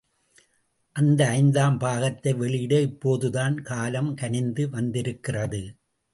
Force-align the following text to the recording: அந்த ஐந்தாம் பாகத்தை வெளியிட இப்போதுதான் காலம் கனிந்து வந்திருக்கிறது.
அந்த 0.95 1.27
ஐந்தாம் 1.29 1.77
பாகத்தை 1.77 2.33
வெளியிட 2.33 2.81
இப்போதுதான் 2.81 3.61
காலம் 3.61 4.13
கனிந்து 4.13 4.69
வந்திருக்கிறது. 4.69 5.61